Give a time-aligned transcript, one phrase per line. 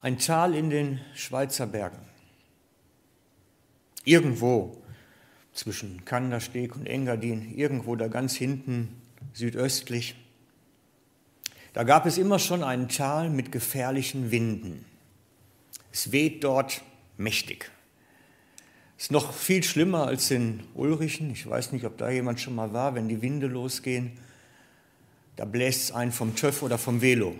[0.00, 1.98] Ein Tal in den Schweizer Bergen.
[4.04, 4.80] Irgendwo
[5.52, 10.14] zwischen Kandersteg und Engadin, irgendwo da ganz hinten südöstlich,
[11.72, 14.84] da gab es immer schon ein Tal mit gefährlichen Winden.
[15.90, 16.82] Es weht dort
[17.16, 17.68] mächtig.
[18.98, 21.32] Ist noch viel schlimmer als in Ulrichen.
[21.32, 24.12] Ich weiß nicht, ob da jemand schon mal war, wenn die Winde losgehen.
[25.34, 27.34] Da bläst es einen vom TÜV oder vom Velo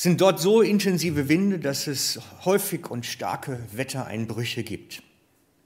[0.00, 5.02] sind dort so intensive Winde, dass es häufig und starke Wettereinbrüche gibt.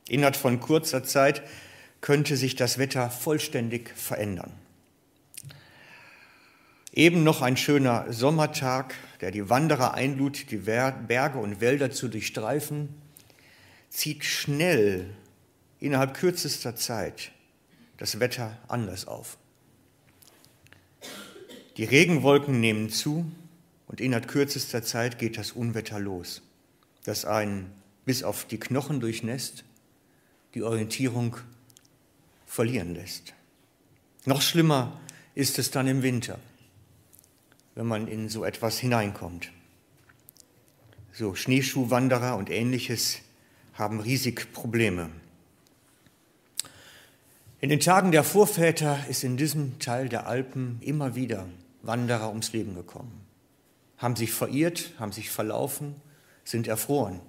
[0.09, 1.45] Innerhalb von kurzer Zeit
[2.01, 4.51] könnte sich das Wetter vollständig verändern.
[6.93, 12.89] Eben noch ein schöner Sommertag, der die Wanderer einlud, die Berge und Wälder zu durchstreifen,
[13.89, 15.11] zieht schnell
[15.79, 17.31] innerhalb kürzester Zeit
[17.99, 19.39] das Wetter anders auf.
[21.77, 23.31] Die Regenwolken nehmen zu,
[23.95, 26.43] und innerhalb kürzester Zeit geht das Unwetter los,
[27.05, 27.71] das einen
[28.05, 29.63] bis auf die Knochen durchnässt,
[30.55, 31.37] die Orientierung
[32.45, 33.35] verlieren lässt.
[34.25, 34.99] Noch schlimmer
[35.37, 36.41] ist es dann im Winter,
[37.77, 39.53] wenn man in so etwas hineinkommt.
[41.13, 43.19] So Schneeschuhwanderer und ähnliches
[43.75, 45.09] haben riesig Probleme.
[47.61, 51.47] In den Tagen der Vorväter ist in diesem Teil der Alpen immer wieder
[51.83, 53.24] Wanderer ums Leben gekommen
[53.99, 55.95] haben sich verirrt, haben sich verlaufen,
[56.45, 57.21] sind erfroren.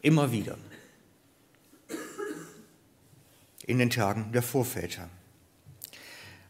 [0.00, 0.58] Immer wieder.
[3.66, 5.08] In den Tagen der Vorväter.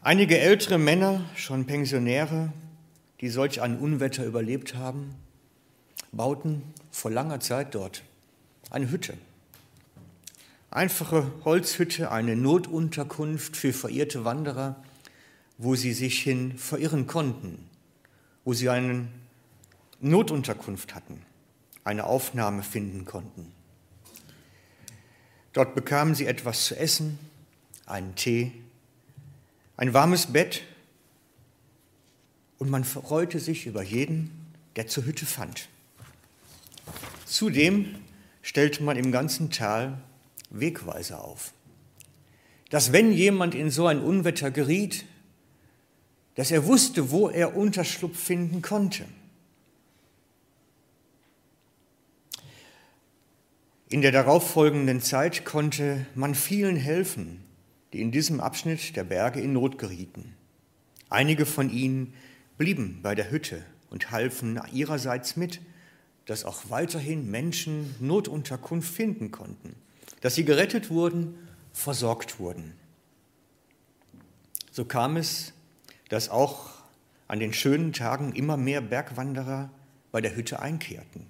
[0.01, 2.51] Einige ältere Männer, schon Pensionäre,
[3.21, 5.15] die solch ein Unwetter überlebt haben,
[6.11, 8.03] bauten vor langer Zeit dort
[8.69, 9.13] eine Hütte.
[10.71, 14.83] Einfache Holzhütte, eine Notunterkunft für verirrte Wanderer,
[15.59, 17.59] wo sie sich hin verirren konnten,
[18.43, 19.09] wo sie einen
[20.03, 21.21] Notunterkunft hatten,
[21.83, 23.51] eine Aufnahme finden konnten.
[25.53, 27.19] Dort bekamen sie etwas zu essen,
[27.85, 28.51] einen Tee,
[29.77, 30.63] ein warmes Bett
[32.57, 34.31] und man freute sich über jeden,
[34.75, 35.67] der zur Hütte fand.
[37.25, 37.95] Zudem
[38.41, 39.97] stellte man im ganzen Tal
[40.49, 41.53] Wegweiser auf,
[42.69, 45.05] dass wenn jemand in so ein Unwetter geriet,
[46.35, 49.05] dass er wusste, wo er Unterschlupf finden konnte.
[53.93, 57.43] In der darauffolgenden Zeit konnte man vielen helfen,
[57.93, 60.33] die in diesem Abschnitt der Berge in Not gerieten.
[61.11, 62.15] Einige von ihnen
[62.57, 63.61] blieben bei der Hütte
[63.91, 65.61] und halfen ihrerseits mit,
[66.25, 69.75] dass auch weiterhin Menschen Notunterkunft finden konnten,
[70.21, 71.35] dass sie gerettet wurden,
[71.71, 72.73] versorgt wurden.
[74.71, 75.53] So kam es,
[76.09, 76.71] dass auch
[77.27, 79.69] an den schönen Tagen immer mehr Bergwanderer
[80.11, 81.27] bei der Hütte einkehrten.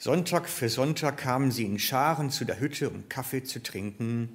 [0.00, 4.30] Sonntag für Sonntag kamen sie in Scharen zu der Hütte, um Kaffee zu trinken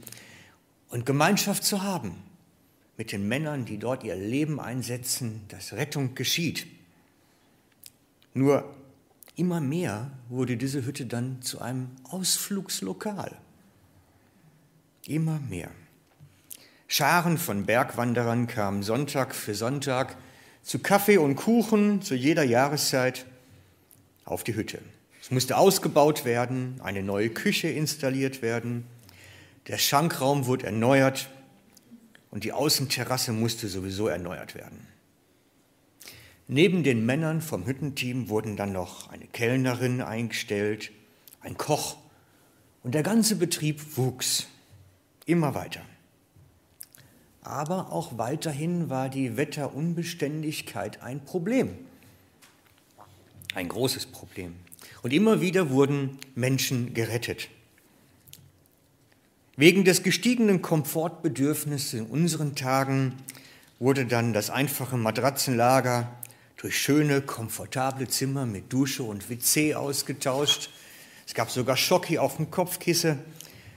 [0.90, 2.22] und Gemeinschaft zu haben
[2.98, 6.68] mit den Männern, die dort ihr Leben einsetzen, dass Rettung geschieht.
[8.36, 8.76] Nur
[9.36, 13.36] immer mehr wurde diese Hütte dann zu einem Ausflugslokal.
[15.08, 15.72] Immer mehr.
[16.88, 20.16] Scharen von Bergwanderern kamen Sonntag für Sonntag
[20.62, 23.26] zu Kaffee und Kuchen zu jeder Jahreszeit
[24.26, 24.80] auf die Hütte.
[25.26, 28.86] Es musste ausgebaut werden, eine neue Küche installiert werden,
[29.66, 31.32] der Schankraum wurde erneuert
[32.30, 34.86] und die Außenterrasse musste sowieso erneuert werden.
[36.48, 40.92] Neben den Männern vom Hüttenteam wurden dann noch eine Kellnerin eingestellt,
[41.40, 41.98] ein Koch
[42.84, 44.46] und der ganze Betrieb wuchs
[45.26, 45.82] immer weiter.
[47.42, 51.76] Aber auch weiterhin war die Wetterunbeständigkeit ein Problem,
[53.56, 54.58] ein großes Problem.
[55.02, 57.50] Und immer wieder wurden Menschen gerettet.
[59.58, 63.14] Wegen des gestiegenen Komfortbedürfnisses in unseren Tagen
[63.80, 66.12] wurde dann das einfache Matratzenlager
[66.58, 70.70] durch schöne, komfortable Zimmer mit Dusche und WC ausgetauscht.
[71.28, 73.20] Es gab sogar Schocki auf dem Kopfkissen,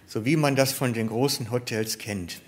[0.07, 2.41] so wie man das von den großen Hotels kennt.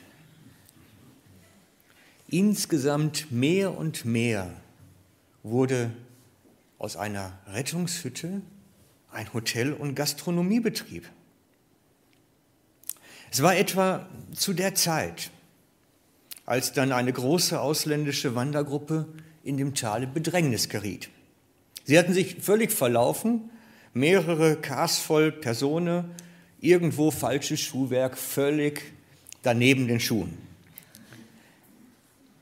[2.29, 4.51] Insgesamt mehr und mehr
[5.43, 5.91] wurde
[6.81, 8.41] aus einer Rettungshütte
[9.13, 11.09] ein Hotel- und Gastronomiebetrieb.
[13.31, 15.31] Es war etwa zu der Zeit,
[16.47, 19.07] als dann eine große ausländische Wandergruppe
[19.45, 21.11] in dem Tal in Bedrängnis geriet.
[21.85, 23.51] Sie hatten sich völlig verlaufen,
[23.93, 26.07] mehrere Kars voll Personen,
[26.61, 28.95] irgendwo falsches Schuhwerk, völlig
[29.43, 30.39] daneben den Schuhen.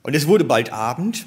[0.02, 1.26] Und es wurde bald Abend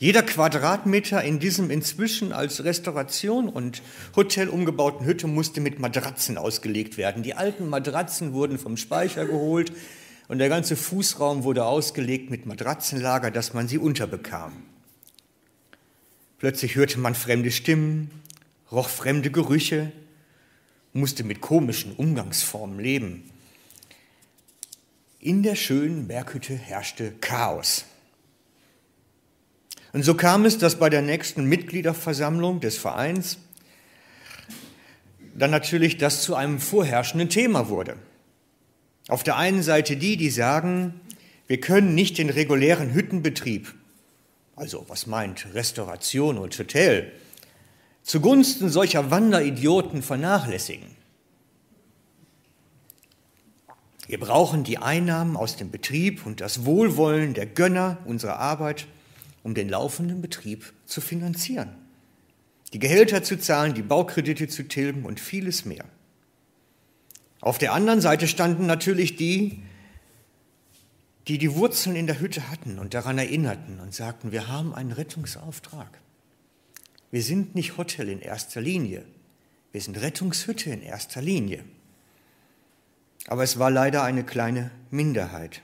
[0.00, 3.82] Jeder Quadratmeter in diesem inzwischen als Restauration und
[4.14, 7.24] Hotel umgebauten Hütte musste mit Matratzen ausgelegt werden.
[7.24, 9.72] Die alten Matratzen wurden vom Speicher geholt
[10.28, 14.62] und der ganze Fußraum wurde ausgelegt mit Matratzenlager, dass man sie unterbekam.
[16.38, 18.12] Plötzlich hörte man fremde Stimmen,
[18.70, 19.90] roch fremde Gerüche,
[20.92, 23.28] musste mit komischen Umgangsformen leben.
[25.18, 27.84] In der schönen Berghütte herrschte Chaos.
[29.98, 33.38] Und so kam es, dass bei der nächsten Mitgliederversammlung des Vereins
[35.36, 37.96] dann natürlich das zu einem vorherrschenden Thema wurde.
[39.08, 41.00] Auf der einen Seite die, die sagen,
[41.48, 43.74] wir können nicht den regulären Hüttenbetrieb,
[44.54, 47.10] also was meint Restauration und Hotel,
[48.04, 50.94] zugunsten solcher Wanderidioten vernachlässigen.
[54.06, 58.86] Wir brauchen die Einnahmen aus dem Betrieb und das Wohlwollen der Gönner unserer Arbeit,
[59.48, 61.70] um den laufenden Betrieb zu finanzieren,
[62.74, 65.86] die Gehälter zu zahlen, die Baukredite zu tilgen und vieles mehr.
[67.40, 69.62] Auf der anderen Seite standen natürlich die,
[71.28, 74.92] die die Wurzeln in der Hütte hatten und daran erinnerten und sagten, wir haben einen
[74.92, 75.98] Rettungsauftrag.
[77.10, 79.06] Wir sind nicht Hotel in erster Linie,
[79.72, 81.64] wir sind Rettungshütte in erster Linie.
[83.28, 85.62] Aber es war leider eine kleine Minderheit.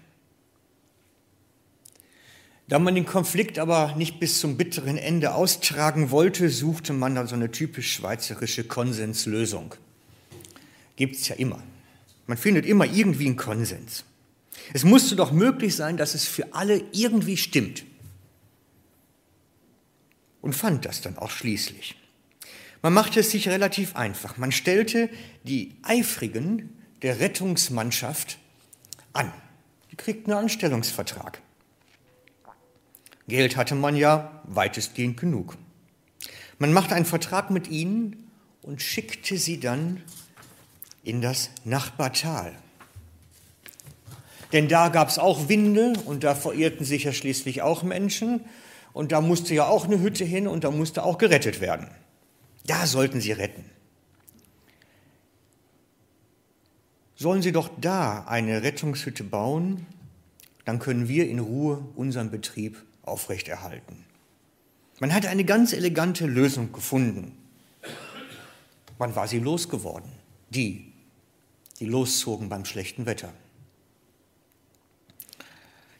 [2.74, 7.28] Da man den Konflikt aber nicht bis zum bitteren Ende austragen wollte, suchte man dann
[7.28, 9.76] so eine typisch schweizerische Konsenslösung.
[10.96, 11.62] Gibt es ja immer.
[12.26, 14.02] Man findet immer irgendwie einen Konsens.
[14.72, 17.84] Es musste doch möglich sein, dass es für alle irgendwie stimmt.
[20.40, 21.94] Und fand das dann auch schließlich.
[22.82, 24.36] Man machte es sich relativ einfach.
[24.36, 25.10] Man stellte
[25.44, 26.70] die Eifrigen
[27.02, 28.36] der Rettungsmannschaft
[29.12, 29.32] an.
[29.92, 31.40] Die kriegten einen Anstellungsvertrag.
[33.26, 35.56] Geld hatte man ja weitestgehend genug.
[36.58, 38.30] Man machte einen Vertrag mit ihnen
[38.62, 40.02] und schickte sie dann
[41.02, 42.52] in das Nachbartal.
[44.52, 48.44] Denn da gab es auch Winde und da verirrten sich ja schließlich auch Menschen
[48.92, 51.88] und da musste ja auch eine Hütte hin und da musste auch gerettet werden.
[52.66, 53.64] Da sollten sie retten.
[57.16, 59.86] Sollen sie doch da eine Rettungshütte bauen,
[60.64, 64.04] dann können wir in Ruhe unseren Betrieb aufrechterhalten.
[65.00, 67.36] Man hatte eine ganz elegante Lösung gefunden.
[68.98, 70.10] Wann war sie losgeworden?
[70.50, 70.92] Die,
[71.80, 73.32] die loszogen beim schlechten Wetter.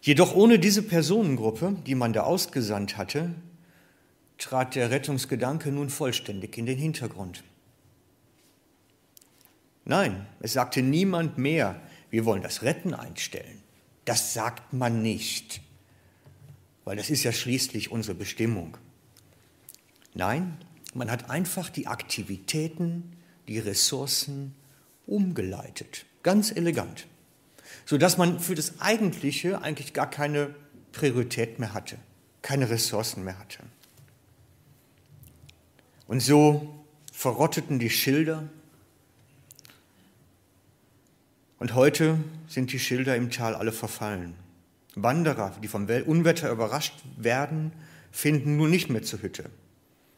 [0.00, 3.34] Jedoch ohne diese Personengruppe, die man da ausgesandt hatte,
[4.38, 7.42] trat der Rettungsgedanke nun vollständig in den Hintergrund.
[9.84, 11.80] Nein, es sagte niemand mehr,
[12.10, 13.62] wir wollen das Retten einstellen.
[14.04, 15.62] Das sagt man nicht,
[16.84, 18.76] weil das ist ja schließlich unsere Bestimmung.
[20.14, 20.56] Nein,
[20.94, 23.16] man hat einfach die Aktivitäten,
[23.48, 24.54] die Ressourcen
[25.06, 27.06] umgeleitet, ganz elegant,
[27.84, 30.54] sodass man für das Eigentliche eigentlich gar keine
[30.92, 31.98] Priorität mehr hatte,
[32.42, 33.58] keine Ressourcen mehr hatte.
[36.06, 38.48] Und so verrotteten die Schilder.
[41.58, 44.34] Und heute sind die Schilder im Tal alle verfallen.
[44.96, 47.72] Wanderer, die vom Unwetter überrascht werden,
[48.10, 49.50] finden nun nicht mehr zur Hütte.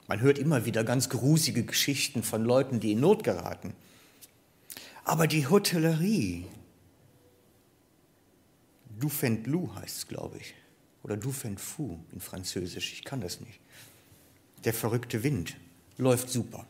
[0.09, 3.75] Man hört immer wieder ganz grusige Geschichten von Leuten, die in Not geraten.
[5.05, 6.47] Aber die Hotellerie,
[8.99, 10.55] Du fend Lou heißt es, glaube ich,
[11.03, 13.61] oder Du fend Fou in Französisch, ich kann das nicht.
[14.65, 15.57] Der verrückte Wind
[15.99, 16.67] läuft super.